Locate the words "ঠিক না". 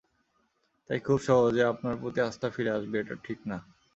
3.23-3.57